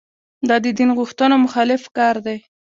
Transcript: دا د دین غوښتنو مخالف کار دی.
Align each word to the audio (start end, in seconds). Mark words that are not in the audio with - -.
دا 0.47 0.55
د 0.63 0.65
دین 0.77 0.89
غوښتنو 0.99 1.35
مخالف 1.45 1.83
کار 1.97 2.15
دی. 2.25 2.37